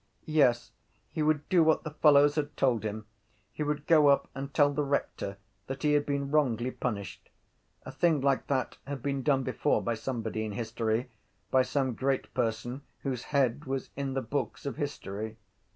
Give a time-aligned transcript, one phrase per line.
[0.25, 0.71] Yes,
[1.11, 3.05] he would do what the fellows had told him.
[3.53, 7.29] He would go up and tell the rector that he had been wrongly punished.
[7.83, 11.11] A thing like that had been done before by somebody in history,
[11.51, 15.37] by some great person whose head was in the books of history.